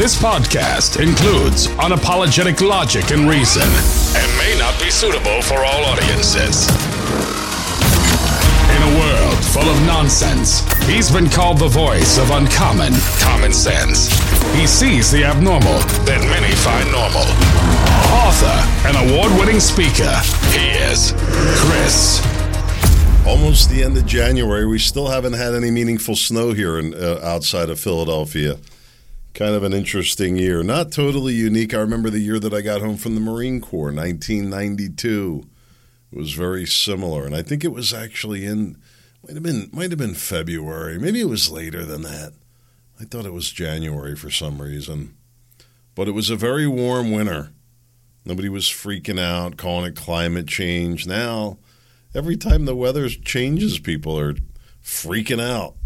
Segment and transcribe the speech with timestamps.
[0.00, 3.68] This podcast includes unapologetic logic and reason
[4.16, 6.70] and may not be suitable for all audiences.
[8.72, 14.08] In a world full of nonsense, he's been called the voice of uncommon common sense.
[14.54, 17.28] He sees the abnormal that many find normal.
[18.24, 18.56] Author
[18.88, 20.16] and award winning speaker,
[20.56, 21.12] he is
[21.60, 22.24] Chris.
[23.26, 24.66] Almost the end of January.
[24.66, 28.56] We still haven't had any meaningful snow here in, uh, outside of Philadelphia.
[29.34, 30.62] Kind of an interesting year.
[30.62, 31.72] Not totally unique.
[31.72, 35.44] I remember the year that I got home from the Marine Corps, 1992.
[36.12, 38.76] It was very similar, and I think it was actually in
[39.22, 40.98] might have been might have been February.
[40.98, 42.32] Maybe it was later than that.
[43.00, 45.14] I thought it was January for some reason.
[45.94, 47.52] But it was a very warm winter.
[48.24, 51.06] Nobody was freaking out, calling it climate change.
[51.06, 51.58] Now,
[52.14, 54.34] every time the weather changes, people are
[54.82, 55.76] freaking out.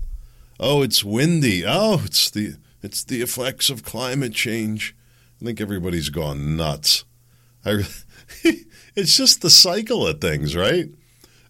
[0.58, 1.64] Oh, it's windy.
[1.66, 4.94] Oh, it's the it's the effects of climate change.
[5.40, 7.04] I think everybody's gone nuts.
[7.64, 7.84] I,
[8.94, 10.86] it's just the cycle of things, right?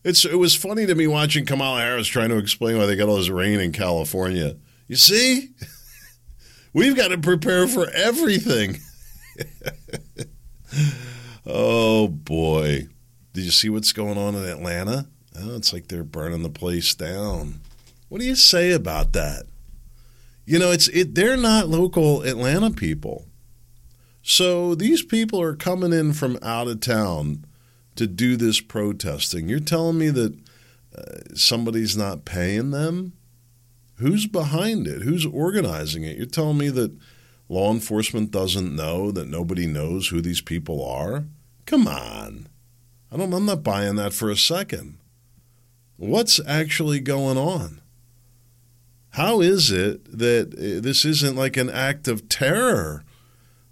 [0.05, 3.09] It's it was funny to me watching Kamala Harris trying to explain why they got
[3.09, 4.57] all this rain in California.
[4.87, 5.51] You see,
[6.73, 8.79] we've got to prepare for everything.
[11.47, 12.87] oh boy,
[13.33, 15.09] did you see what's going on in Atlanta?
[15.37, 17.61] Oh, it's like they're burning the place down.
[18.09, 19.47] What do you say about that?
[20.47, 21.15] You know, it's it.
[21.15, 23.27] They're not local Atlanta people,
[24.23, 27.45] so these people are coming in from out of town
[27.97, 29.49] to do this protesting.
[29.49, 30.37] You're telling me that
[30.97, 33.13] uh, somebody's not paying them?
[33.97, 35.03] Who's behind it?
[35.03, 36.17] Who's organizing it?
[36.17, 36.97] You're telling me that
[37.49, 41.25] law enforcement doesn't know that nobody knows who these people are?
[41.67, 42.49] Come on.
[43.13, 44.99] I don't I'm not buying that for a second.
[45.97, 47.81] What's actually going on?
[49.15, 53.05] How is it that uh, this isn't like an act of terror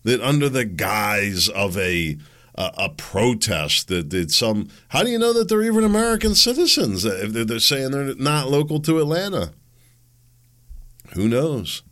[0.05, 2.17] that under the guise of a
[2.55, 7.05] a, a protest that did some how do you know that they're even American citizens
[7.05, 9.53] if they're saying they're not local to Atlanta?
[11.15, 11.83] Who knows?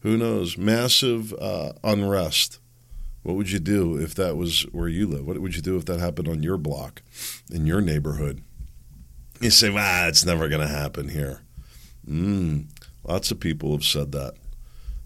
[0.00, 0.58] Who knows?
[0.58, 2.58] Massive uh, unrest.
[3.22, 5.24] What would you do if that was where you live?
[5.24, 7.02] What would you do if that happened on your block,
[7.48, 8.42] in your neighborhood?
[9.40, 11.42] You say, "Well, it's never going to happen here."
[12.08, 12.66] Mm,
[13.04, 14.34] lots of people have said that.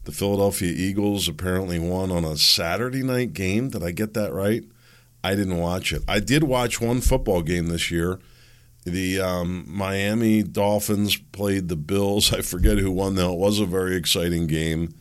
[0.05, 3.69] The Philadelphia Eagles apparently won on a Saturday night game.
[3.69, 4.65] Did I get that right?
[5.23, 6.03] I didn't watch it.
[6.09, 8.19] I did watch one football game this year.
[8.85, 12.33] The um, Miami Dolphins played the Bills.
[12.35, 13.33] I forget who won though.
[13.33, 14.95] It was a very exciting game,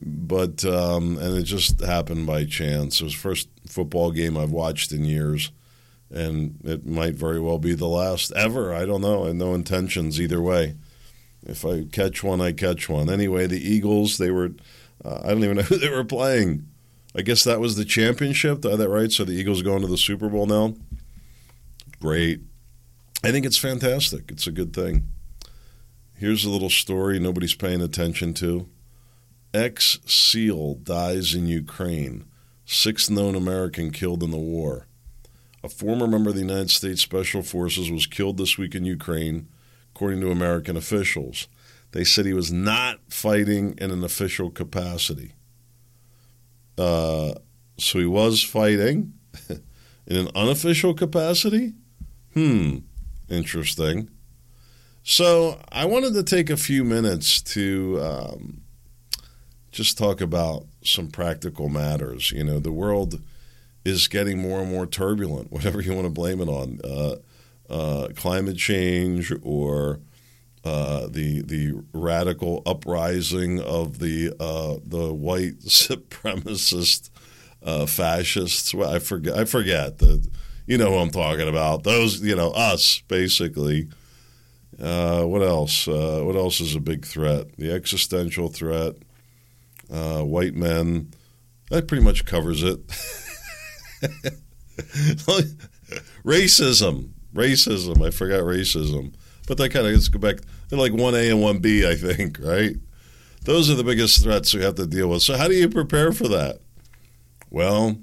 [0.00, 3.00] but um, and it just happened by chance.
[3.00, 5.52] It was the first football game I've watched in years,
[6.10, 8.74] and it might very well be the last ever.
[8.74, 9.24] I don't know.
[9.24, 10.74] I have no intentions either way.
[11.46, 13.10] If I catch one, I catch one.
[13.10, 14.52] Anyway, the Eagles, they were,
[15.04, 16.68] uh, I don't even know who they were playing.
[17.14, 18.64] I guess that was the championship.
[18.64, 19.12] Is that right?
[19.12, 20.74] So the Eagles going to the Super Bowl now?
[22.00, 22.40] Great.
[23.22, 24.30] I think it's fantastic.
[24.30, 25.08] It's a good thing.
[26.16, 28.68] Here's a little story nobody's paying attention to.
[29.52, 32.24] Ex SEAL dies in Ukraine.
[32.66, 34.86] Sixth known American killed in the war.
[35.62, 39.48] A former member of the United States Special Forces was killed this week in Ukraine
[39.94, 41.46] according to American officials.
[41.92, 45.34] They said he was not fighting in an official capacity.
[46.76, 47.34] Uh,
[47.78, 49.12] so he was fighting
[49.48, 51.74] in an unofficial capacity?
[52.32, 52.78] Hmm,
[53.28, 54.10] interesting.
[55.04, 58.62] So I wanted to take a few minutes to um,
[59.70, 62.32] just talk about some practical matters.
[62.32, 63.20] You know, the world
[63.84, 66.80] is getting more and more turbulent, whatever you want to blame it on.
[66.82, 67.16] Uh,
[67.68, 70.00] uh, climate change or
[70.64, 77.10] uh, the the radical uprising of the uh, the white supremacist
[77.62, 78.74] uh, fascists.
[78.74, 79.36] I forget.
[79.36, 80.26] I forget the.
[80.66, 81.82] You know who I'm talking about.
[81.84, 82.22] Those.
[82.22, 83.88] You know us basically.
[84.80, 85.86] Uh, what else?
[85.86, 87.56] Uh, what else is a big threat?
[87.56, 88.94] The existential threat.
[89.88, 91.12] white men.
[91.70, 92.86] That pretty much covers it.
[96.24, 98.04] Racism racism.
[98.04, 99.14] I forgot racism.
[99.46, 100.36] But that kind of let's go back.
[100.68, 102.76] They're like one A and one B, I think, right?
[103.44, 105.22] Those are the biggest threats we have to deal with.
[105.22, 106.60] So how do you prepare for that?
[107.50, 107.98] Well,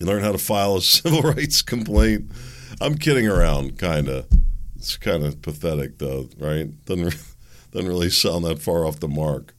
[0.00, 2.32] you learn how to file a civil rights complaint.
[2.80, 4.26] I'm kidding around, kind of.
[4.74, 6.84] It's kind of pathetic, though, right?
[6.84, 7.14] Doesn't
[7.70, 9.54] doesn't really sound that far off the mark.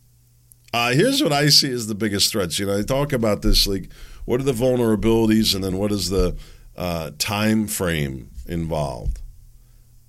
[0.73, 2.59] Uh, here's what I see as the biggest threats.
[2.59, 3.89] You know, I talk about this like,
[4.25, 6.38] what are the vulnerabilities, and then what is the
[6.75, 9.21] uh, time frame involved.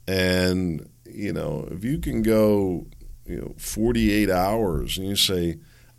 [0.08, 2.86] And, you know, if you can go,
[3.26, 5.58] you know, 48 hours and you say,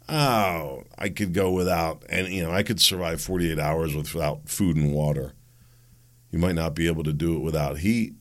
[0.09, 4.77] oh, I could go without, and you know, I could survive 48 hours without food
[4.77, 5.33] and water.
[6.31, 8.13] You might not be able to do it without heat,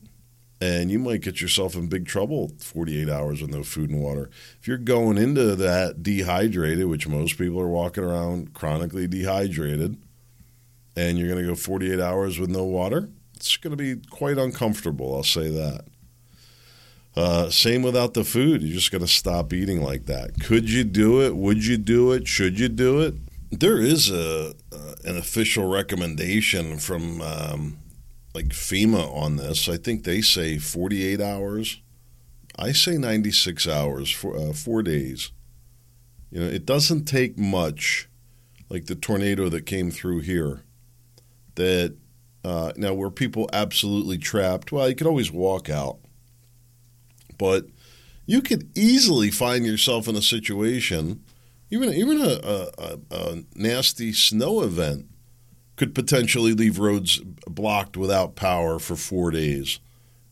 [0.60, 4.30] and you might get yourself in big trouble 48 hours with no food and water.
[4.60, 9.96] If you're going into that dehydrated, which most people are walking around chronically dehydrated,
[10.96, 14.38] and you're going to go 48 hours with no water, it's going to be quite
[14.38, 15.84] uncomfortable, I'll say that.
[17.14, 18.62] Uh, same without the food.
[18.62, 20.40] You're just going to stop eating like that.
[20.40, 21.34] Could you do it?
[21.34, 22.28] Would you do it?
[22.28, 23.14] Should you do it?
[23.50, 27.78] There is a uh, an official recommendation from um,
[28.34, 29.68] like FEMA on this.
[29.68, 31.80] I think they say 48 hours.
[32.58, 35.30] I say 96 hours for uh, four days.
[36.30, 38.08] You know, it doesn't take much,
[38.68, 40.64] like the tornado that came through here.
[41.54, 41.96] That
[42.46, 44.72] uh, now were people absolutely trapped?
[44.72, 45.98] Well, you could always walk out
[47.38, 47.66] but
[48.26, 51.22] you could easily find yourself in a situation,
[51.70, 55.06] even even a, a, a nasty snow event
[55.76, 59.78] could potentially leave roads blocked without power for four days.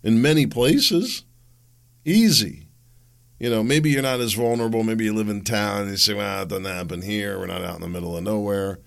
[0.02, 1.25] In many places,
[2.05, 2.69] easy.
[3.38, 4.84] You know, maybe you're not as vulnerable.
[4.84, 7.38] Maybe you live in town and you say, well, it doesn't happen here.
[7.38, 8.78] We're not out in the middle of nowhere.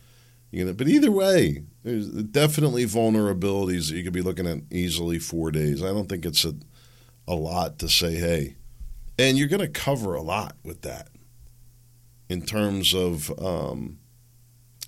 [0.49, 5.19] You know, but either way, there's definitely vulnerabilities that you could be looking at easily
[5.19, 5.83] four days.
[5.83, 6.53] I don't think it's a
[7.27, 8.55] a lot to say, hey,
[9.19, 11.09] and you're going to cover a lot with that
[12.29, 13.99] in terms of, um,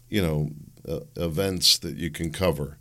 [0.08, 0.52] you know,
[0.88, 2.78] uh, events that you can cover.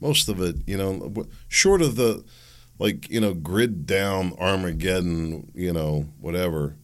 [0.00, 2.24] Most of it, you know, short of the,
[2.78, 6.76] like, you know, grid down Armageddon, you know, whatever,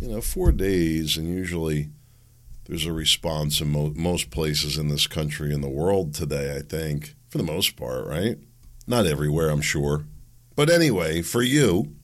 [0.00, 1.90] you know, four days, and usually
[2.68, 6.60] there's a response in mo- most places in this country and the world today, I
[6.60, 8.38] think, for the most part, right?
[8.86, 10.04] Not everywhere, I'm sure.
[10.54, 11.96] But anyway, for you,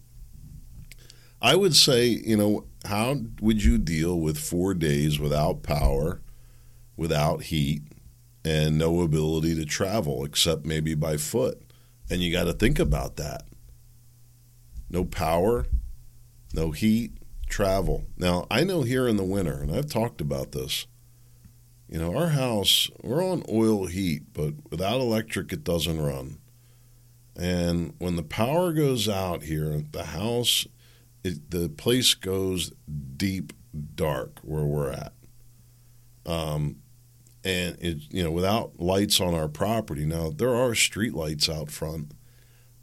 [1.43, 6.23] I would say, you know, how would you deal with four days without power,
[6.97, 7.83] without heat,
[8.43, 11.61] and no ability to travel except maybe by foot?
[12.09, 13.43] And you got to think about that.
[14.89, 15.67] No power,
[16.55, 18.05] no heat, travel.
[18.17, 20.87] Now, I know here in the winter, and I've talked about this,
[21.89, 26.39] you know, our house, we're on oil heat, but without electric, it doesn't run.
[27.37, 30.67] And when the power goes out here, the house,
[31.23, 32.73] it, the place goes
[33.17, 33.53] deep
[33.95, 35.13] dark where we're at.
[36.27, 36.77] Um,
[37.45, 40.07] and it, you know, without lights on our property.
[40.07, 42.13] Now there are street lights out front,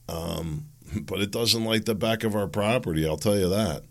[0.08, 0.68] um,
[1.02, 3.08] but it doesn't light the back of our property.
[3.08, 3.84] I'll tell you that.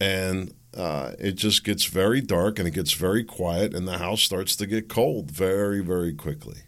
[0.00, 4.22] And uh, it just gets very dark and it gets very quiet, and the house
[4.22, 6.62] starts to get cold very, very quickly.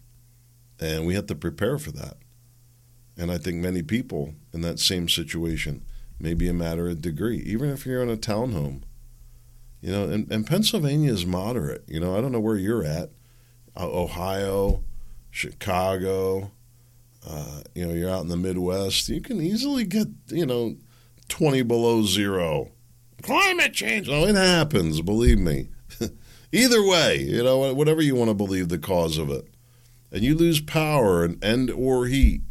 [0.79, 2.17] And we have to prepare for that.
[3.17, 5.83] And I think many people in that same situation
[6.19, 8.81] may be a matter of degree, even if you're in a townhome.
[9.81, 11.83] You know, and, and Pennsylvania is moderate.
[11.87, 13.11] You know, I don't know where you're at.
[13.77, 14.83] Uh, Ohio,
[15.31, 16.51] Chicago,
[17.27, 19.07] uh, you know, you're out in the Midwest.
[19.09, 20.77] You can easily get, you know,
[21.27, 22.71] 20 below zero.
[23.21, 24.09] Climate change.
[24.09, 25.69] Oh, it happens, believe me.
[26.51, 29.47] Either way, you know, whatever you want to believe the cause of it.
[30.11, 32.41] And you lose power and, and or heat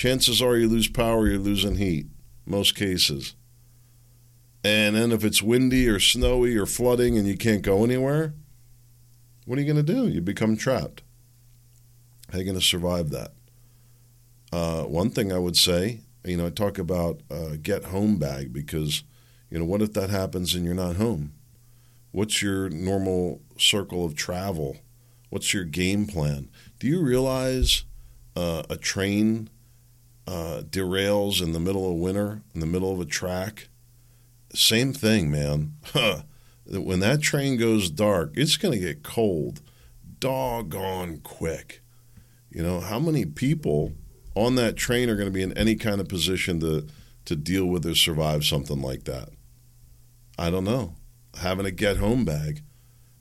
[0.00, 2.06] chances are you lose power, you're losing heat,
[2.46, 3.34] most cases.
[4.64, 8.32] And then if it's windy or snowy or flooding and you can't go anywhere,
[9.44, 10.08] what are you going to do?
[10.08, 11.02] You become trapped.
[12.30, 13.32] How are you going to survive that?
[14.50, 18.54] Uh, one thing I would say, you know, I talk about uh, get home bag
[18.54, 19.04] because,
[19.50, 21.32] you know, what if that happens and you're not home?
[22.12, 24.78] What's your normal circle of travel?
[25.28, 26.48] What's your game plan?
[26.78, 27.84] Do you realize
[28.36, 29.48] uh, a train
[30.26, 33.68] uh, derails in the middle of winter, in the middle of a track,
[34.54, 35.74] same thing, man.
[36.66, 39.60] when that train goes dark, it's going to get cold
[40.18, 41.80] doggone quick.
[42.50, 43.92] You know, how many people
[44.34, 46.86] on that train are going to be in any kind of position to,
[47.24, 49.30] to deal with or survive something like that?
[50.40, 50.94] I don't know.
[51.38, 52.62] Having a get home bag,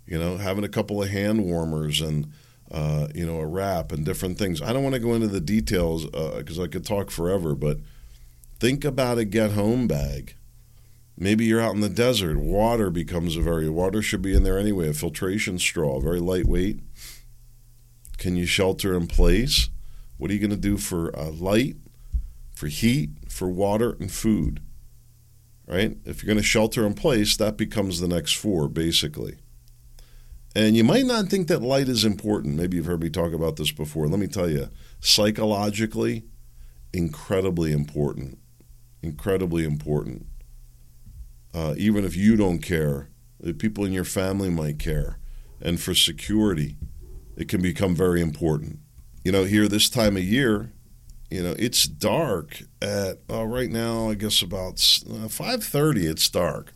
[0.08, 2.32] you know, having a couple of hand warmers and
[2.72, 4.62] uh, you know, a wrap and different things.
[4.62, 7.80] I don't want to go into the details because uh, I could talk forever, but
[8.60, 10.36] think about a get home bag.
[11.18, 12.38] Maybe you're out in the desert.
[12.38, 14.88] Water becomes a very water should be in there anyway.
[14.88, 16.80] A filtration straw, very lightweight.
[18.18, 19.70] Can you shelter in place?
[20.18, 21.76] What are you going to do for uh, light,
[22.54, 24.62] for heat, for water and food?
[25.70, 25.96] Right?
[26.04, 29.38] If you're going to shelter in place, that becomes the next four basically.
[30.56, 32.56] And you might not think that light is important.
[32.56, 34.08] Maybe you've heard me talk about this before.
[34.08, 36.26] Let me tell you, psychologically,
[36.92, 38.40] incredibly important.
[39.04, 40.26] Incredibly important.
[41.54, 43.10] Uh, even if you don't care,
[43.40, 45.18] The people in your family might care.
[45.62, 46.76] And for security,
[47.38, 48.80] it can become very important.
[49.24, 50.74] You know, here this time of year,
[51.30, 54.10] you know, it's dark at uh, right now.
[54.10, 56.08] I guess about uh, five thirty.
[56.08, 56.74] It's dark.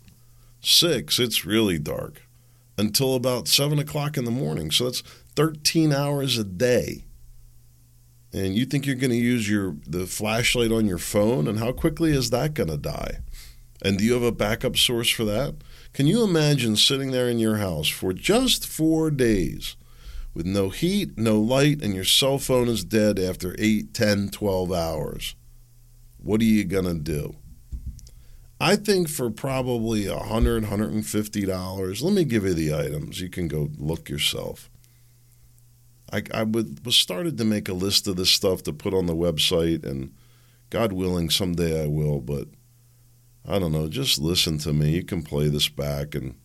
[0.62, 1.20] Six.
[1.20, 2.22] It's really dark
[2.78, 4.72] until about seven o'clock in the morning.
[4.72, 5.02] So that's
[5.36, 7.06] thirteen hours a day.
[8.32, 11.72] And you think you're going to use your the flashlight on your phone, and how
[11.72, 13.20] quickly is that going to die?
[13.84, 15.56] And do you have a backup source for that?
[15.92, 19.76] Can you imagine sitting there in your house for just four days
[20.34, 24.72] with no heat, no light, and your cell phone is dead after 8, 10, 12
[24.72, 25.36] hours?
[26.18, 27.36] What are you going to do?
[28.60, 33.20] I think for probably $100, $150, let me give you the items.
[33.20, 34.70] You can go look yourself.
[36.12, 39.06] I, I would, was started to make a list of this stuff to put on
[39.06, 40.14] the website, and
[40.70, 42.48] God willing, someday I will, but–
[43.46, 44.92] I don't know, just listen to me.
[44.92, 46.36] You can play this back and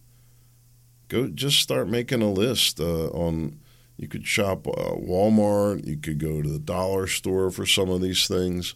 [1.06, 3.60] go just start making a list uh, on
[3.98, 8.00] you could shop uh, Walmart, you could go to the dollar store for some of
[8.00, 8.74] these things,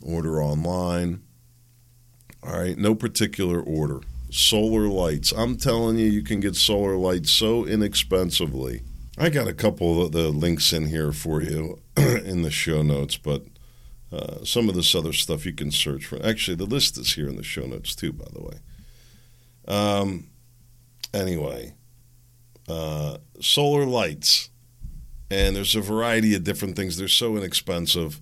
[0.00, 1.22] order online.
[2.42, 4.00] All right, no particular order.
[4.30, 5.32] Solar lights.
[5.32, 8.82] I'm telling you, you can get solar lights so inexpensively.
[9.18, 13.16] I got a couple of the links in here for you in the show notes,
[13.16, 13.42] but
[14.12, 16.24] uh, some of this other stuff you can search for.
[16.24, 18.60] Actually, the list is here in the show notes too, by the way.
[19.68, 20.28] Um,
[21.12, 21.74] anyway,
[22.68, 24.50] uh, solar lights,
[25.30, 26.96] and there's a variety of different things.
[26.96, 28.20] They're so inexpensive.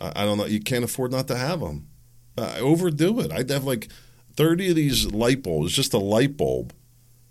[0.00, 0.46] I, I don't know.
[0.46, 1.88] You can't afford not to have them.
[2.36, 3.32] I overdo it.
[3.32, 3.88] I'd have like
[4.36, 6.72] 30 of these light bulbs, just a light bulb,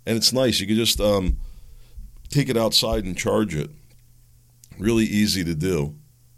[0.06, 0.60] and it's nice.
[0.60, 1.36] You can just um,
[2.30, 3.70] take it outside and charge it.
[4.78, 5.94] Really easy to do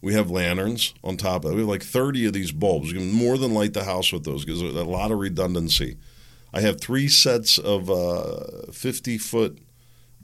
[0.06, 1.54] we have lanterns on top of it.
[1.54, 2.92] We have like 30 of these bulbs.
[2.92, 5.96] We can more than light the house with those because there's a lot of redundancy.
[6.54, 9.58] I have three sets of uh, 50 foot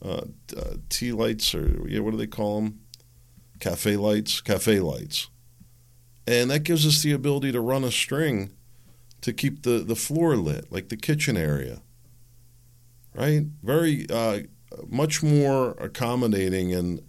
[0.04, 2.80] uh, uh, tea lights, or yeah, what do they call them?
[3.61, 5.28] Cafe lights, cafe lights.
[6.26, 8.52] And that gives us the ability to run a string
[9.21, 11.82] to keep the, the floor lit, like the kitchen area.
[13.14, 13.44] Right?
[13.62, 14.40] Very, uh,
[14.88, 17.02] much more accommodating and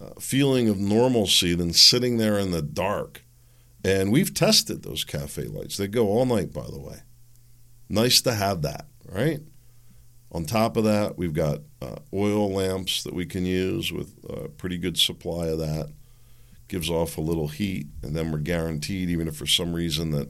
[0.00, 3.24] uh, feeling of normalcy than sitting there in the dark.
[3.84, 5.76] And we've tested those cafe lights.
[5.76, 7.02] They go all night, by the way.
[7.88, 9.40] Nice to have that, right?
[10.32, 14.48] On top of that, we've got uh, oil lamps that we can use with a
[14.48, 15.90] pretty good supply of that.
[16.68, 20.28] Gives off a little heat, and then we're guaranteed, even if for some reason that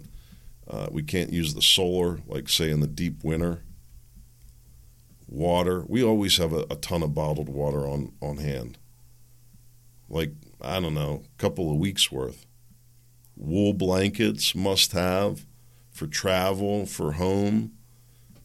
[0.69, 3.63] uh, we can't use the solar, like say in the deep winter.
[5.29, 8.79] Water, we always have a, a ton of bottled water on, on hand
[10.13, 12.47] like I don't know, a couple of weeks worth.
[13.37, 15.45] Wool blankets must have
[15.91, 17.73] for travel, for home.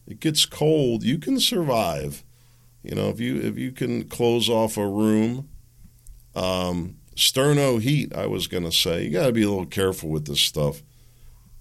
[0.08, 2.24] It gets cold, you can survive.
[2.84, 5.50] You know, if you if you can close off a room,
[6.36, 8.16] um, sterno heat.
[8.16, 10.84] I was going to say you got to be a little careful with this stuff.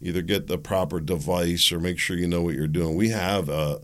[0.00, 2.94] Either get the proper device or make sure you know what you're doing.
[2.94, 3.80] We have a,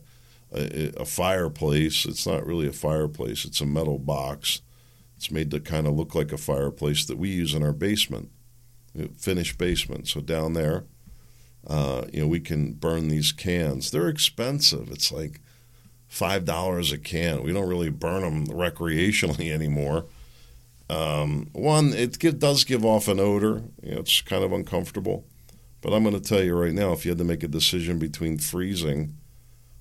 [0.54, 2.04] a, a fireplace.
[2.04, 3.44] It's not really a fireplace.
[3.44, 4.60] It's a metal box
[5.22, 8.32] it's made to kind of look like a fireplace that we use in our basement,
[9.16, 10.08] finished basement.
[10.08, 10.86] So down there,
[11.66, 13.90] uh, you know, we can burn these cans.
[13.90, 14.90] They're expensive.
[14.90, 15.40] It's like
[16.08, 17.42] five dollars a can.
[17.42, 20.06] We don't really burn them recreationally anymore.
[20.90, 23.62] Um, one, it does give off an odor.
[23.82, 25.24] You know, it's kind of uncomfortable.
[25.80, 27.98] But I'm going to tell you right now, if you had to make a decision
[27.98, 29.16] between freezing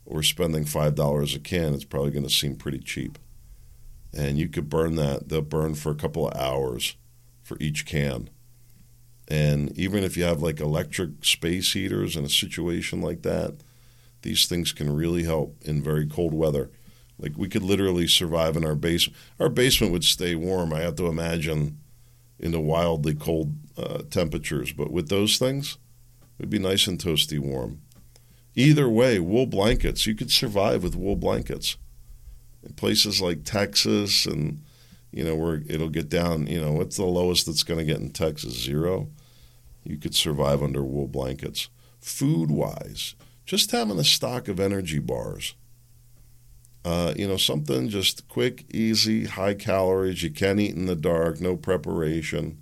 [0.05, 3.17] or spending five dollars a can, it's probably going to seem pretty cheap
[4.13, 5.29] and you could burn that.
[5.29, 6.95] They'll burn for a couple of hours
[7.43, 8.29] for each can.
[9.31, 13.55] And even if you have like electric space heaters in a situation like that,
[14.23, 16.69] these things can really help in very cold weather.
[17.17, 19.17] Like we could literally survive in our basement.
[19.39, 20.73] Our basement would stay warm.
[20.73, 21.79] I have to imagine
[22.39, 25.77] in the wildly cold uh, temperatures, but with those things,
[26.37, 27.79] it'd be nice and toasty warm.
[28.53, 30.05] Either way, wool blankets.
[30.05, 31.77] You could survive with wool blankets
[32.63, 34.61] in places like Texas and
[35.13, 38.01] you know where it'll get down you know what's the lowest that's going to get
[38.01, 39.09] in Texas zero
[39.83, 41.69] you could survive under wool blankets
[41.99, 45.55] food wise just having a stock of energy bars
[46.83, 51.39] uh, you know something just quick easy high calories you can eat in the dark
[51.39, 52.57] no preparation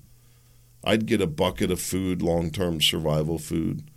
[0.84, 3.90] I'd get a bucket of food long term survival food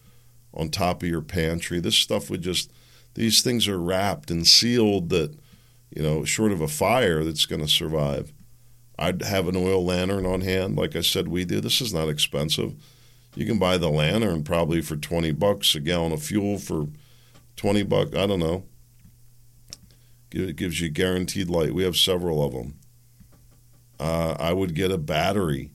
[0.55, 2.73] on top of your pantry this stuff would just
[3.14, 5.37] these things are wrapped and sealed that
[5.95, 8.33] you know, short of a fire that's going to survive.
[8.99, 11.61] I'd have an oil lantern on hand, like I said we do.
[11.61, 12.75] This is not expensive.
[13.35, 16.89] You can buy the lantern probably for 20 bucks, a gallon of fuel for
[17.57, 18.17] 20 bucks.
[18.17, 18.65] I don't know.
[20.31, 21.75] It gives you guaranteed light.
[21.75, 22.79] We have several of them.
[23.99, 25.71] Uh, I would get a battery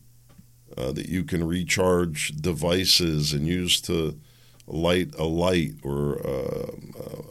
[0.76, 4.20] uh, that you can recharge devices and use to
[4.68, 6.72] light a light or uh,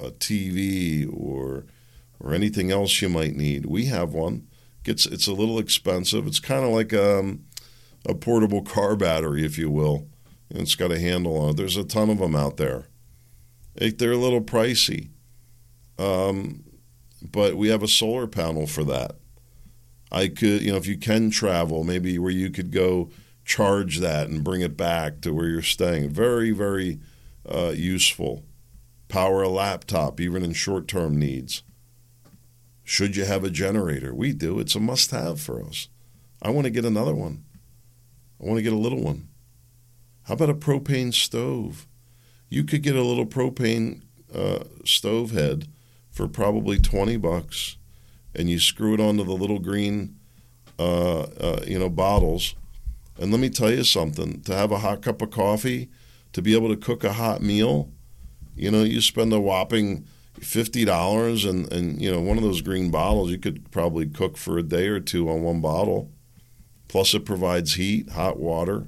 [0.02, 1.66] a TV or
[2.18, 3.66] or anything else you might need.
[3.66, 4.46] We have one.
[4.84, 6.26] Gets it's a little expensive.
[6.26, 7.44] It's kind of like um,
[8.06, 10.06] a portable car battery, if you will.
[10.50, 11.56] And it's got a handle on it.
[11.56, 12.86] There's a ton of them out there.
[13.74, 15.10] They're a little pricey,
[15.98, 16.64] um,
[17.20, 19.16] but we have a solar panel for that.
[20.10, 23.10] I could, you know, if you can travel, maybe where you could go
[23.44, 26.10] charge that and bring it back to where you're staying.
[26.10, 27.00] Very, very
[27.46, 28.44] uh, useful.
[29.08, 31.62] Power a laptop, even in short term needs.
[32.82, 34.14] Should you have a generator?
[34.14, 34.58] We do.
[34.58, 35.88] It's a must have for us.
[36.40, 37.44] I want to get another one.
[38.40, 39.28] I want to get a little one.
[40.26, 41.86] How about a propane stove?
[42.48, 44.02] You could get a little propane
[44.34, 45.68] uh, stove head
[46.10, 47.76] for probably 20 bucks
[48.34, 50.16] and you screw it onto the little green
[50.78, 52.54] uh, uh, you know bottles
[53.18, 55.88] and let me tell you something to have a hot cup of coffee
[56.32, 57.90] to be able to cook a hot meal,
[58.54, 60.06] you know, you spend a whopping
[60.40, 64.36] fifty dollars and, and you know, one of those green bottles you could probably cook
[64.36, 66.10] for a day or two on one bottle.
[66.88, 68.86] Plus it provides heat, hot water.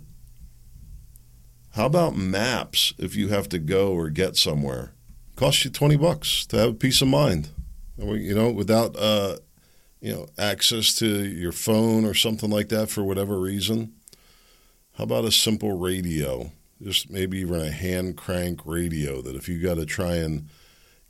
[1.72, 4.92] How about maps if you have to go or get somewhere?
[5.36, 7.50] Costs you twenty bucks to have peace of mind.
[7.96, 9.36] You know, without uh,
[10.00, 13.92] you know, access to your phone or something like that for whatever reason.
[14.94, 16.52] How about a simple radio?
[16.82, 20.48] just maybe even a hand crank radio that if you got to try and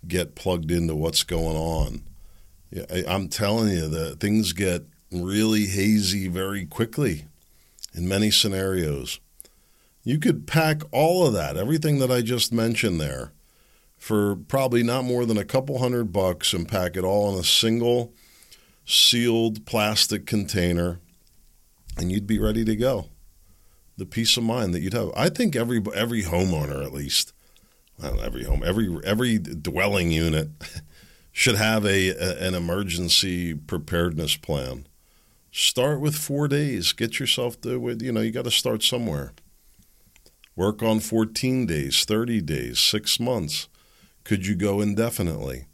[0.07, 2.03] get plugged into what's going on.
[2.71, 7.27] Yeah, I, I'm telling you that things get really hazy very quickly
[7.95, 9.21] in many scenarios.
[10.09, 13.35] You could pack all of that, everything that I just mentioned there,
[13.99, 17.45] for probably not more than a couple hundred bucks and pack it all in a
[17.45, 18.15] single
[18.87, 20.99] sealed plastic container,
[21.99, 23.11] and you'd be ready to go
[23.99, 25.11] the peace of mind that you'd have.
[25.15, 27.35] I think every every homeowner, at least,
[28.01, 30.49] well, every home, every every dwelling unit,
[31.33, 34.89] should have a, a an emergency preparedness plan.
[35.53, 36.93] Start with four days.
[36.93, 39.35] Get yourself to you know you got to start somewhere.
[40.59, 43.69] Work on 14 days, 30 days, six months.
[44.25, 45.67] Could you go indefinitely?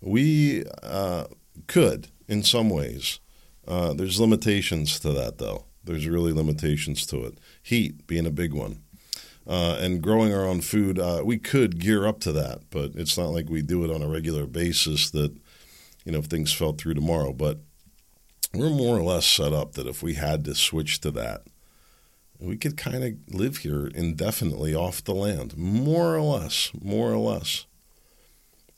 [0.00, 1.24] We uh,
[1.66, 3.18] could in some ways.
[3.66, 5.64] Uh, there's limitations to that, though.
[5.82, 7.38] There's really limitations to it.
[7.64, 8.84] Heat being a big one.
[9.44, 13.18] Uh, and growing our own food, uh, we could gear up to that, but it's
[13.18, 15.32] not like we do it on a regular basis that,
[16.04, 17.32] you know, if things fell through tomorrow.
[17.32, 17.58] But
[18.54, 21.42] we're more or less set up that if we had to switch to that,
[22.40, 27.18] we could kind of live here indefinitely off the land, more or less, more or
[27.18, 27.66] less.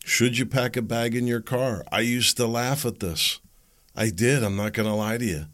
[0.04, 1.84] Should you pack a bag in your car?
[1.92, 3.38] I used to laugh at this.
[3.94, 4.42] I did.
[4.42, 5.46] I'm not going to lie to you.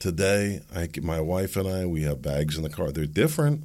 [0.00, 2.90] Today, I, my wife and I, we have bags in the car.
[2.90, 3.64] They're different.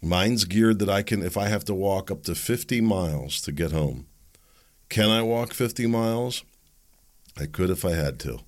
[0.00, 3.50] Mine's geared that I can, if I have to walk up to 50 miles to
[3.50, 4.06] get home.
[4.88, 6.44] Can I walk 50 miles?
[7.36, 8.40] I could if I had to.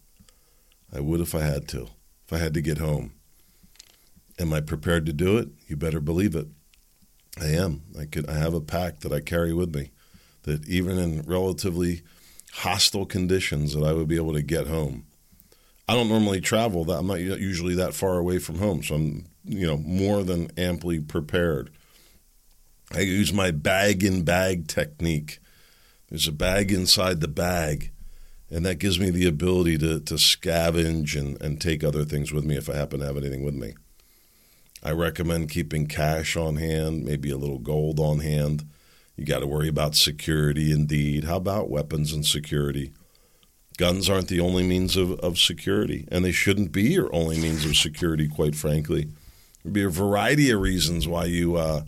[0.93, 1.89] I would if I had to.
[2.27, 3.13] If I had to get home.
[4.41, 5.51] Am I prepared to do it?
[5.69, 6.49] You better believe it.
[7.39, 7.83] I am.
[7.99, 8.27] I could.
[8.29, 9.91] I have a pack that I carry with me,
[10.43, 12.03] that even in relatively
[12.55, 15.05] hostile conditions, that I would be able to get home.
[15.87, 19.27] I don't normally travel that I'm not usually that far away from home, so I'm
[19.45, 21.71] you know more than amply prepared.
[22.93, 25.39] I use my bag in bag technique.
[26.09, 27.93] There's a bag inside the bag,
[28.51, 32.45] and that gives me the ability to to scavenge and, and take other things with
[32.45, 33.75] me if I happen to have anything with me.
[34.83, 38.65] I recommend keeping cash on hand, maybe a little gold on hand.
[39.17, 41.25] You got to worry about security indeed.
[41.25, 42.93] How about weapons and security?
[43.81, 47.65] guns aren't the only means of, of security, and they shouldn't be your only means
[47.65, 49.09] of security, quite frankly.
[49.65, 51.85] There'd be a variety of reasons why you uh,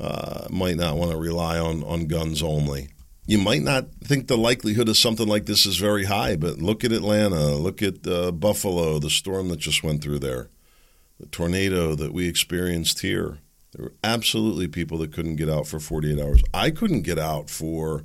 [0.00, 2.88] uh, might not want to rely on, on guns only.
[3.26, 6.84] You might not think the likelihood of something like this is very high, but look
[6.84, 10.48] at Atlanta, look at uh, Buffalo, the storm that just went through there,
[11.18, 13.38] the tornado that we experienced here.
[13.72, 16.42] There were absolutely people that couldn't get out for 48 hours.
[16.54, 18.04] I couldn't get out for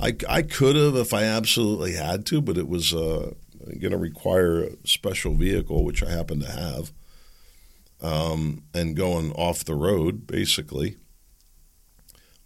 [0.00, 3.34] I, I could have if I absolutely had to, but it was uh,
[3.78, 6.92] going to require a special vehicle, which I happen to have,
[8.00, 10.96] um, and going off the road, basically.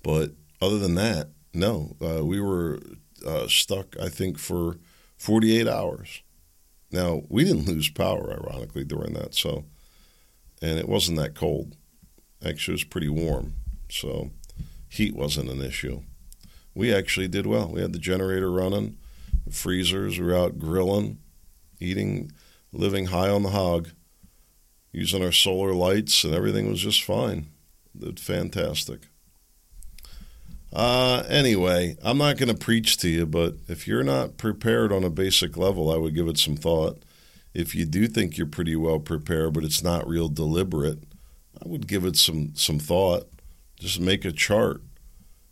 [0.02, 1.96] But other than that, no.
[2.02, 2.80] Uh, we were
[3.24, 4.78] uh, stuck, I think, for
[5.16, 6.22] 48 hours.
[6.90, 9.34] Now, we didn't lose power, ironically, during that.
[9.34, 9.64] So,
[10.64, 11.76] and it wasn't that cold.
[12.42, 13.54] Actually, it was pretty warm.
[13.90, 14.30] So,
[14.88, 16.00] heat wasn't an issue.
[16.74, 17.68] we actually did well.
[17.68, 18.96] We had the generator running,
[19.46, 21.18] the freezers, we were out grilling,
[21.80, 22.32] eating,
[22.72, 23.90] living high on the hog,
[24.90, 27.48] using our solar lights, and everything was just fine.
[27.96, 29.00] Did fantastic.
[30.72, 35.04] Uh, anyway, I'm not going to preach to you, but if you're not prepared on
[35.04, 37.02] a basic level, I would give it some thought.
[37.54, 40.98] If you do think you're pretty well prepared, but it's not real deliberate,
[41.62, 43.28] I would give it some some thought.
[43.78, 44.82] Just make a chart.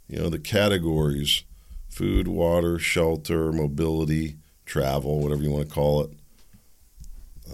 [0.09, 1.45] You know, the categories
[1.89, 6.11] food, water, shelter, mobility, travel, whatever you want to call it,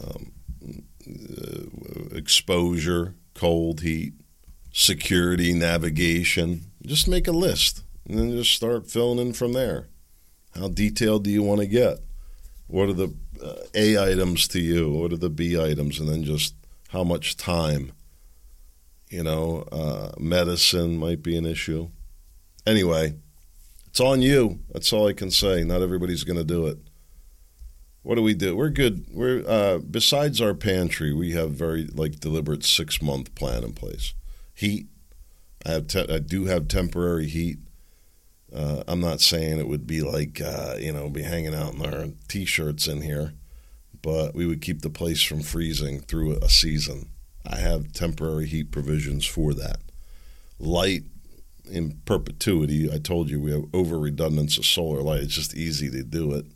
[0.00, 0.32] um,
[1.08, 4.12] uh, exposure, cold, heat,
[4.72, 6.62] security, navigation.
[6.86, 9.88] Just make a list and then just start filling in from there.
[10.54, 11.98] How detailed do you want to get?
[12.68, 14.90] What are the uh, A items to you?
[14.90, 15.98] What are the B items?
[15.98, 16.54] And then just
[16.88, 17.92] how much time?
[19.10, 21.88] You know, uh, medicine might be an issue.
[22.66, 23.14] Anyway,
[23.86, 24.60] it's on you.
[24.70, 25.64] That's all I can say.
[25.64, 26.78] Not everybody's going to do it.
[28.02, 28.56] What do we do?
[28.56, 29.06] We're good.
[29.12, 34.14] We're uh, besides our pantry, we have very like deliberate six month plan in place.
[34.54, 34.86] Heat,
[35.66, 35.88] I have.
[35.88, 37.58] Te- I do have temporary heat.
[38.54, 41.84] Uh, I'm not saying it would be like uh, you know be hanging out in
[41.84, 43.34] our t-shirts in here,
[44.00, 47.10] but we would keep the place from freezing through a season.
[47.46, 49.78] I have temporary heat provisions for that.
[50.58, 51.04] Light
[51.70, 52.90] in perpetuity.
[52.90, 55.22] I told you we have over redundance of solar light.
[55.22, 56.46] It's just easy to do it.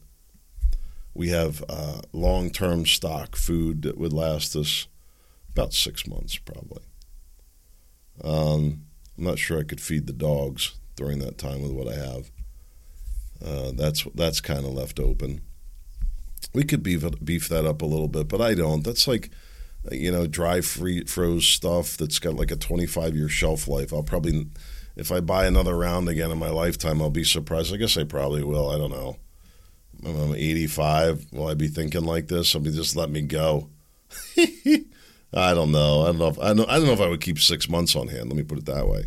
[1.15, 4.87] We have uh, long term stock food that would last us
[5.51, 6.83] about six months, probably.
[8.25, 8.85] Um,
[9.19, 12.31] I'm not sure I could feed the dogs during that time with what I have.
[13.45, 15.41] Uh, that's that's kind of left open.
[16.55, 18.85] We could beef beef that up a little bit, but I don't.
[18.85, 19.31] That's like
[19.91, 23.93] you know dry free froze stuff that's got like a 25 year shelf life.
[23.93, 24.47] I'll probably
[24.95, 27.75] if I buy another round again in my lifetime, I'll be surprised.
[27.75, 28.71] I guess I probably will.
[28.71, 29.17] I don't know.
[30.05, 31.33] I'm 85.
[31.33, 32.55] Will I be thinking like this?
[32.55, 33.71] I'll be just let me go.
[35.35, 36.03] I don't know.
[36.03, 36.29] I don't know.
[36.29, 36.71] If, I don't.
[36.71, 38.29] I don't know if I would keep six months on hand.
[38.29, 39.07] Let me put it that way.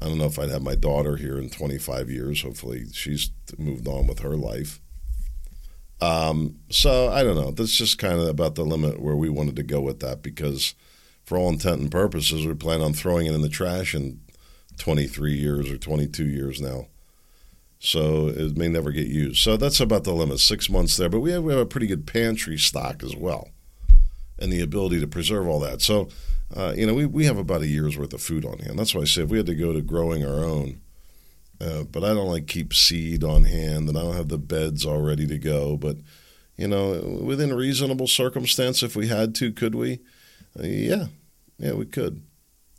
[0.00, 2.42] I don't know if I'd have my daughter here in 25 years.
[2.42, 4.80] Hopefully, she's moved on with her life.
[6.00, 7.50] Um, so I don't know.
[7.50, 10.74] That's just kind of about the limit where we wanted to go with that because,
[11.24, 14.20] for all intent and purposes, we plan on throwing it in the trash in
[14.78, 16.88] 23 years or 22 years now.
[17.78, 19.38] So it may never get used.
[19.38, 21.08] So that's about the limit, six months there.
[21.08, 23.50] But we have, we have a pretty good pantry stock as well
[24.38, 25.80] and the ability to preserve all that.
[25.80, 26.08] So,
[26.54, 28.78] uh, you know, we, we have about a year's worth of food on hand.
[28.78, 30.80] That's why I say if we had to go to growing our own,
[31.60, 34.84] uh, but I don't like keep seed on hand and I don't have the beds
[34.86, 35.76] all ready to go.
[35.76, 35.96] But,
[36.56, 40.00] you know, within reasonable circumstance, if we had to, could we?
[40.58, 41.06] Uh, yeah,
[41.58, 42.22] yeah, we could.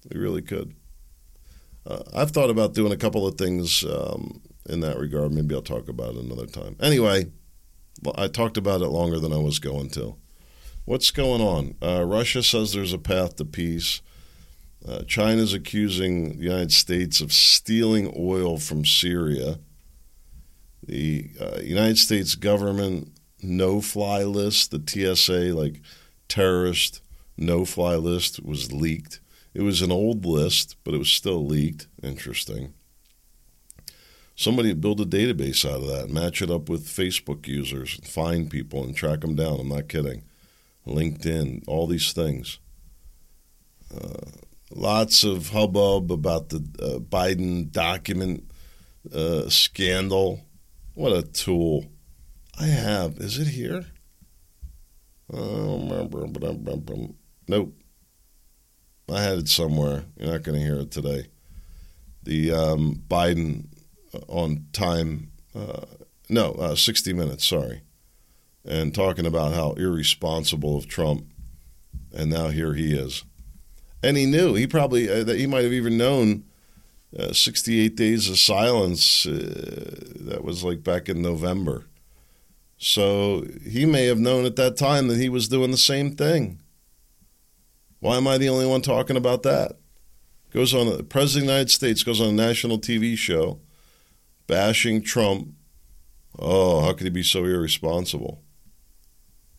[0.09, 0.73] We really could.
[1.85, 5.33] Uh, I've thought about doing a couple of things um, in that regard.
[5.33, 6.77] Maybe I'll talk about it another time.
[6.79, 7.31] Anyway,
[8.15, 10.15] I talked about it longer than I was going to.
[10.85, 11.73] What's going on?
[11.81, 14.03] Uh, Russia says there's a path to peace.
[14.87, 19.57] Uh, China's accusing the United States of stealing oil from Syria.
[20.85, 25.81] The uh, United States government no fly list, the TSA, like
[26.27, 27.01] terrorist
[27.35, 29.19] no fly list, was leaked.
[29.55, 31.87] It was an old list, but it was still leaked.
[32.03, 32.75] Interesting.
[34.35, 38.83] Somebody build a database out of that, match it up with Facebook users, find people
[38.83, 39.61] and track them down.
[39.61, 40.25] I'm not kidding.
[40.87, 42.59] LinkedIn, all these things.
[43.93, 44.29] Uh,
[44.71, 48.43] lots of hubbub about the uh, Biden document
[49.13, 50.45] uh, scandal.
[50.93, 51.85] What a tool.
[52.59, 53.17] I have.
[53.17, 53.85] Is it here?
[55.29, 56.25] Remember.
[57.47, 57.73] Nope.
[59.09, 60.05] I had it somewhere.
[60.17, 61.27] You're not going to hear it today.
[62.23, 63.67] The um, Biden
[64.13, 65.85] uh, on time, uh,
[66.29, 67.81] no, uh, 60 Minutes, sorry,
[68.65, 71.25] and talking about how irresponsible of Trump.
[72.13, 73.23] And now here he is.
[74.01, 76.45] And he knew, he probably, uh, that he might have even known
[77.17, 81.85] uh, 68 Days of Silence, uh, that was like back in November.
[82.77, 86.61] So he may have known at that time that he was doing the same thing.
[87.99, 89.77] Why am I the only one talking about that?
[90.51, 93.59] Goes on the President of the United States goes on a national TV show
[94.47, 95.49] bashing Trump.
[96.37, 98.41] Oh, how could he be so irresponsible?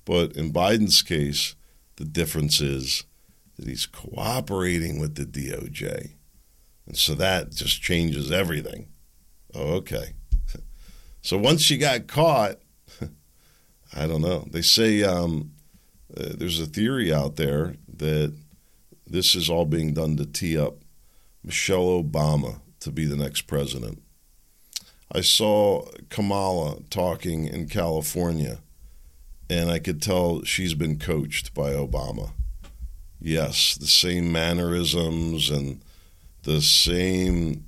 [0.06, 1.54] But in Biden's case,
[1.96, 3.04] the difference is
[3.56, 6.12] that he's cooperating with the DOJ.
[6.86, 8.88] And so that just changes everything.
[9.54, 10.14] Oh, okay.
[11.22, 12.60] So once you got caught,
[13.92, 14.46] I don't know.
[14.48, 15.54] They say um,
[16.16, 18.32] uh, there's a theory out there that
[19.08, 20.76] this is all being done to tee up
[21.42, 24.00] Michelle Obama to be the next president.
[25.10, 28.60] I saw Kamala talking in California,
[29.48, 32.32] and I could tell she's been coached by Obama.
[33.20, 35.82] Yes, the same mannerisms and
[36.42, 37.64] the same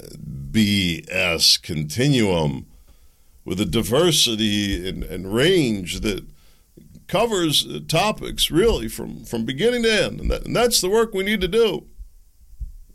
[0.00, 2.66] BS continuum
[3.44, 6.24] with a diversity and, and range that
[7.06, 10.20] covers topics really from, from beginning to end.
[10.20, 11.86] And, that, and that's the work we need to do.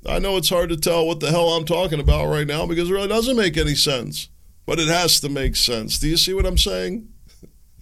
[0.05, 2.89] I know it's hard to tell what the hell I'm talking about right now because
[2.89, 4.29] it really doesn't make any sense,
[4.65, 5.97] but it has to make sense.
[5.97, 7.07] Do you see what I'm saying?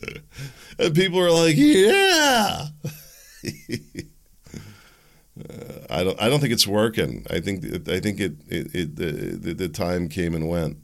[0.79, 2.67] and people are like, yeah.
[5.49, 6.21] Uh, I don't.
[6.21, 7.25] I don't think it's working.
[7.29, 7.65] I think.
[7.87, 8.33] I think it.
[8.47, 8.75] It.
[8.75, 10.77] it the, the, time came and went.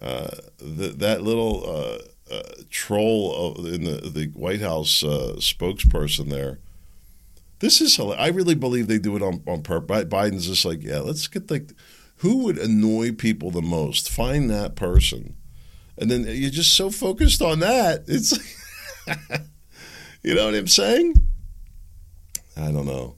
[0.00, 6.58] Uh, the, that little uh, uh troll in the the White House uh, spokesperson there.
[7.58, 7.98] This is.
[7.98, 10.04] I really believe they do it on on purpose.
[10.04, 11.72] Biden's just like, yeah, let's get like,
[12.18, 14.10] who would annoy people the most?
[14.10, 15.36] Find that person,
[15.98, 18.04] and then you're just so focused on that.
[18.06, 18.38] It's.
[20.22, 21.14] you know what I'm saying?
[22.56, 23.16] I don't know.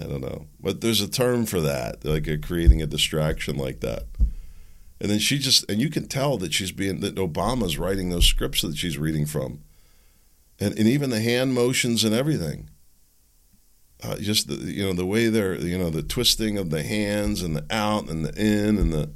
[0.00, 3.80] I don't know, but there's a term for that, like a, creating a distraction like
[3.80, 4.04] that.
[5.00, 8.26] And then she just, and you can tell that she's being that Obama's writing those
[8.26, 9.62] scripts that she's reading from,
[10.60, 12.70] and and even the hand motions and everything.
[14.02, 17.42] Uh, just the you know the way they're you know the twisting of the hands
[17.42, 19.10] and the out and the in and the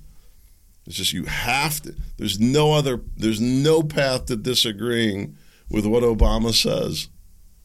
[0.87, 5.37] it's just you have to there's no other there's no path to disagreeing
[5.73, 7.09] with what Obama says.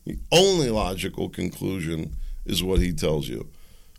[0.06, 3.50] The only logical conclusion is what he tells you.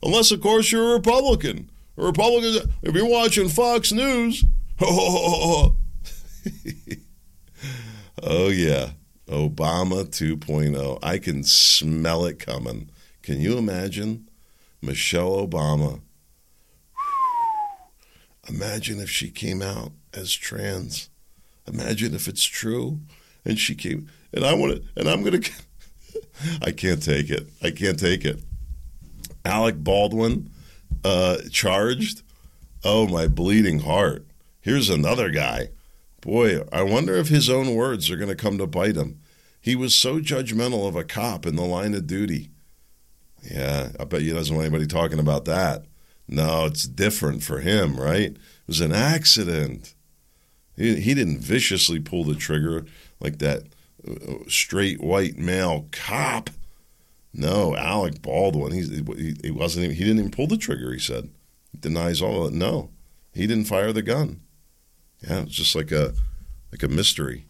[0.02, 1.70] Unless, of course, you're a Republican.
[1.98, 4.44] A Republican, if you're watching Fox News,
[4.80, 5.74] oh,
[8.22, 8.92] yeah,
[9.28, 10.98] Obama 2.0.
[11.02, 12.88] I can smell it coming.
[13.22, 14.30] Can you imagine
[14.80, 16.00] Michelle Obama?
[18.48, 21.10] Imagine if she came out as trans.
[21.66, 23.00] Imagine if it's true
[23.44, 25.52] and she came and I want to and I'm going to
[26.62, 27.48] I can't take it.
[27.62, 28.40] I can't take it.
[29.44, 30.50] Alec Baldwin
[31.04, 32.22] uh, charged.
[32.84, 34.26] Oh, my bleeding heart.
[34.60, 35.70] Here's another guy.
[36.20, 39.20] Boy, I wonder if his own words are going to come to bite him.
[39.60, 42.50] He was so judgmental of a cop in the line of duty.
[43.42, 45.84] Yeah, I bet he doesn't want anybody talking about that.
[46.28, 48.32] No, it's different for him, right?
[48.32, 49.94] It was an accident.
[50.76, 52.84] He, he didn't viciously pull the trigger
[53.18, 53.64] like that
[54.48, 56.50] straight white male cop.
[57.32, 58.72] No, Alec Baldwin.
[58.72, 59.84] He's, he, he wasn't.
[59.84, 60.92] Even, he didn't even pull the trigger.
[60.92, 61.30] He said
[61.72, 62.56] he denies all of it.
[62.56, 62.90] No,
[63.32, 64.40] he didn't fire the gun.
[65.26, 66.14] Yeah, it's just like a
[66.72, 67.46] like a mystery,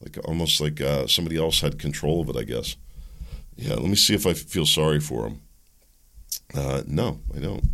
[0.00, 2.36] like almost like uh, somebody else had control of it.
[2.36, 2.76] I guess.
[3.56, 5.40] Yeah, let me see if I feel sorry for him.
[6.54, 7.64] Uh, no, I don't.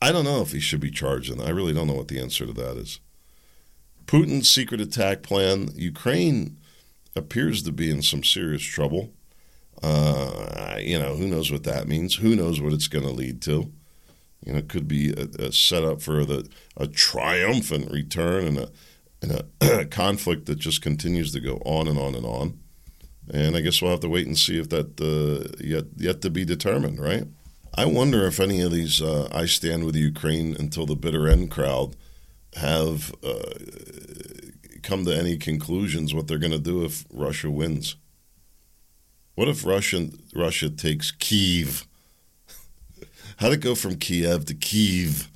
[0.00, 2.20] I don't know if he should be charged, and I really don't know what the
[2.20, 3.00] answer to that is.
[4.06, 6.56] Putin's secret attack plan, Ukraine
[7.14, 9.12] appears to be in some serious trouble.
[9.82, 12.16] Uh, you know, who knows what that means?
[12.16, 13.72] Who knows what it's going to lead to?
[14.44, 18.70] You know, it could be a, a setup for the a triumphant return and a
[19.20, 22.58] and a conflict that just continues to go on and on and on.
[23.30, 26.30] And I guess we'll have to wait and see if that uh, yet yet to
[26.30, 27.26] be determined, right?
[27.78, 31.48] I wonder if any of these uh, "I stand with Ukraine until the bitter end"
[31.52, 31.94] crowd
[32.56, 33.54] have uh,
[34.82, 37.94] come to any conclusions what they're going to do if Russia wins.
[39.36, 41.86] What if Russia Russia takes Kiev?
[43.36, 45.28] How'd it go from Kiev to Kiev?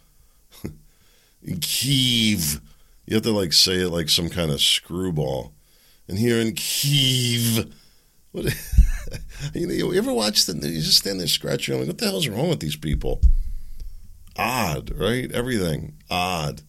[1.45, 2.61] in Kiev,
[3.07, 5.53] you have to like say it like some kind of screwball.
[6.09, 7.73] And here in Kiev,
[8.33, 8.45] what?
[9.55, 10.73] you know, you ever watch the news?
[10.73, 11.79] You just stand there scratching.
[11.79, 13.21] Like, what the hell's wrong with these people?
[14.37, 15.31] Odd, right?
[15.31, 16.63] Everything odd.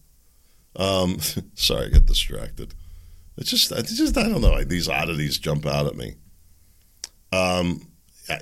[0.76, 1.20] Um,
[1.56, 2.74] sorry, I got distracted.
[3.38, 4.64] It's just, it's just, I don't know.
[4.64, 6.16] These oddities jump out at me.
[7.32, 7.88] Um,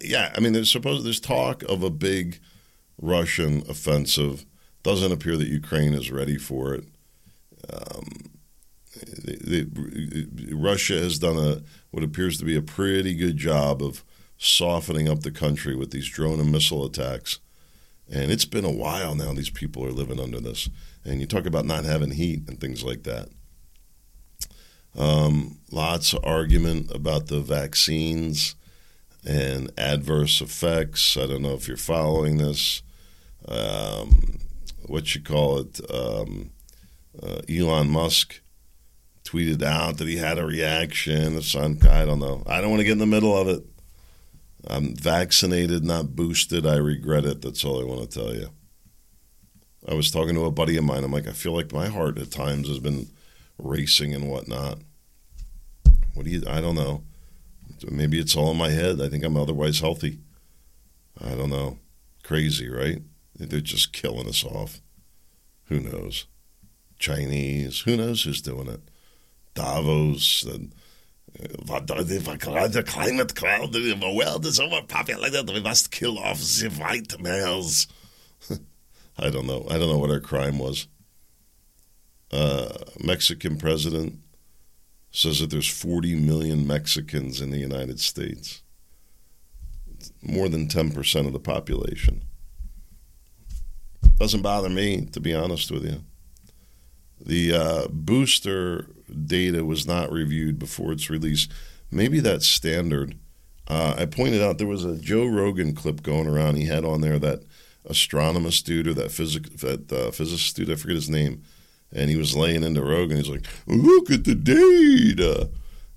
[0.02, 2.40] yeah, I mean, there's supposed there's talk of a big
[3.02, 4.46] Russian offensive.
[4.84, 6.86] Doesn't appear that Ukraine is ready for it.
[7.72, 8.31] Um,
[9.02, 11.62] the, the, Russia has done a
[11.92, 14.04] what appears to be a pretty good job of
[14.38, 17.40] softening up the country with these drone and missile attacks.
[18.12, 19.34] And it's been a while now.
[19.34, 20.70] These people are living under this.
[21.06, 23.30] And you talk about not having heat and things like that.
[24.98, 28.56] Um, lots of argument about the vaccines
[29.26, 31.16] and adverse effects.
[31.16, 32.82] I don't know if you're following this.
[33.48, 34.40] Um,
[34.86, 35.80] what you call it?
[35.90, 36.52] Um,
[37.22, 38.42] uh, Elon Musk
[39.32, 41.80] tweeted out that he had a reaction some.
[41.89, 42.44] I don't know.
[42.46, 43.63] I don't want to get in the middle of it.
[44.67, 46.65] I'm vaccinated, not boosted.
[46.65, 47.41] I regret it.
[47.41, 48.50] That's all I want to tell you.
[49.88, 51.04] I was talking to a buddy of mine.
[51.04, 53.08] I'm like, I feel like my heart at times has been
[53.58, 54.80] racing and whatnot.
[56.13, 56.44] What do you?
[56.48, 57.04] I don't know.
[57.89, 59.02] Maybe it's all in my head.
[59.02, 60.20] I think I'm otherwise healthy.
[61.20, 61.80] I don't know.
[62.22, 63.02] Crazy, right?
[63.36, 64.82] They're just killing us off.
[65.65, 66.26] Who knows?
[67.00, 67.80] Chinese.
[67.82, 68.82] Who knows who's doing it?
[69.54, 70.74] Davos and
[72.74, 75.50] the climate cloud, the world is overpopulated.
[75.50, 77.88] We must kill off the white males.
[79.18, 79.66] I don't know.
[79.70, 80.88] I don't know what our crime was.
[82.32, 82.70] Uh,
[83.04, 84.20] Mexican president
[85.12, 88.62] says that there's 40 million Mexicans in the United States,
[90.22, 92.24] more than 10% of the population.
[94.18, 96.04] Doesn't bother me, to be honest with you.
[97.26, 98.88] The uh, booster
[99.26, 101.48] data was not reviewed before its release.
[101.92, 103.16] Maybe that's standard.
[103.68, 106.56] Uh, I pointed out there was a Joe Rogan clip going around.
[106.56, 107.44] He had on there that
[107.86, 111.44] astronomist dude or that, physic, that uh, physicist dude, I forget his name,
[111.92, 113.18] and he was laying into Rogan.
[113.18, 115.50] He's like, "Look at the data,"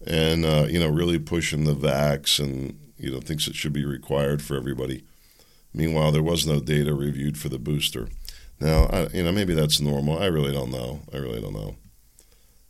[0.07, 3.85] and uh, you know, really pushing the vax, and you know, thinks it should be
[3.85, 5.05] required for everybody.
[5.73, 8.09] Meanwhile, there was no data reviewed for the booster.
[8.61, 10.19] Now, I, you know, maybe that's normal.
[10.19, 11.01] I really don't know.
[11.13, 11.77] I really don't know.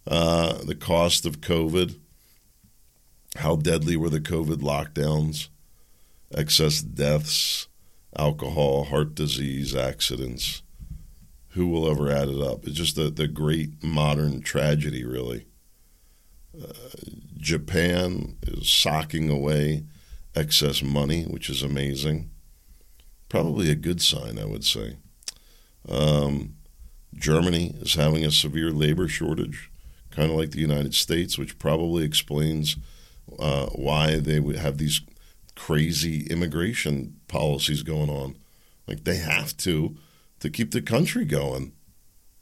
[0.06, 1.98] Uh, the cost of COVID.
[3.36, 5.48] How deadly were the COVID lockdowns?
[6.32, 7.68] Excess deaths,
[8.16, 10.62] alcohol, heart disease, accidents.
[11.50, 12.64] Who will ever add it up?
[12.66, 15.46] It's just the, the great modern tragedy, really.
[16.60, 16.72] Uh,
[17.36, 19.84] Japan is socking away
[20.34, 22.30] excess money, which is amazing.
[23.28, 24.96] Probably a good sign, I would say.
[25.88, 26.54] Um,
[27.14, 29.70] Germany is having a severe labor shortage,
[30.10, 32.76] kind of like the United States, which probably explains
[33.38, 35.00] uh, why they would have these
[35.54, 38.36] crazy immigration policies going on.
[38.86, 39.96] Like they have to
[40.40, 41.72] to keep the country going.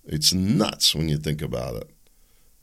[0.05, 1.90] It's nuts when you think about it.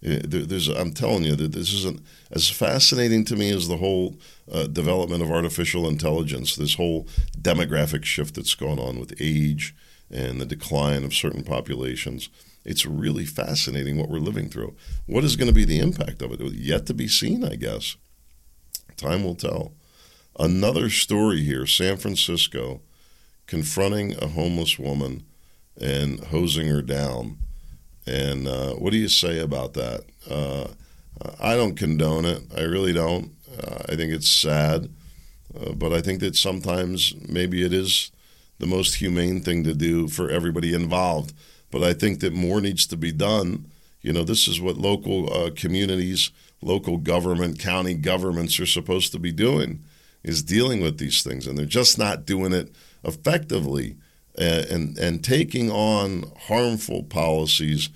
[0.02, 4.18] There's, I'm telling you that this isn't as fascinating to me as the whole
[4.52, 6.56] uh, development of artificial intelligence.
[6.56, 7.08] This whole
[7.40, 9.76] demographic shift that's going on with age
[10.12, 12.30] and the decline of certain populations.
[12.66, 14.76] It's really fascinating what we're living through.
[15.06, 16.42] What is going to be the impact of it?
[16.54, 17.96] Yet to be seen, I guess.
[18.98, 19.74] Time will tell.
[20.38, 22.82] Another story here San Francisco
[23.48, 25.24] confronting a homeless woman
[25.80, 27.38] and hosing her down
[28.10, 30.04] and uh, what do you say about that?
[30.28, 30.70] Uh,
[31.40, 32.42] I don't condone it.
[32.58, 33.36] I really don't.
[33.56, 34.90] Uh, I think it's sad.
[35.56, 38.12] Uh, but I think that sometimes maybe it is
[38.60, 41.34] the most humane thing to do for everybody involved.
[41.72, 43.66] But I think that more needs to be done.
[44.02, 49.20] You know, this is what local uh, communities, local government, county governments are supposed to
[49.20, 49.84] be doing
[50.24, 53.96] is dealing with these things, and they're just not doing it effectively
[54.38, 57.90] and and taking on harmful policies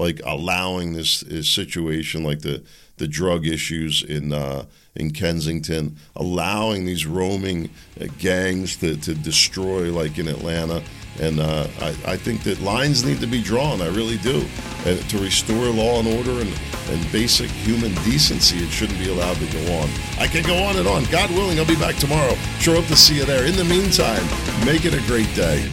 [0.00, 2.62] like allowing this, this situation like the
[2.96, 9.92] the drug issues in uh, in Kensington, allowing these roaming uh, gangs to, to destroy
[9.92, 10.82] like in Atlanta.
[11.20, 13.82] And uh, I, I, think that lines need to be drawn.
[13.82, 14.46] I really do.
[14.86, 16.52] And to restore law and order and,
[16.88, 19.88] and basic human decency, it shouldn't be allowed to go on.
[20.18, 21.04] I can go on and on.
[21.04, 22.34] God willing, I'll be back tomorrow.
[22.58, 23.44] Sure hope to see you there.
[23.46, 24.24] In the meantime,
[24.64, 25.70] make it a great day.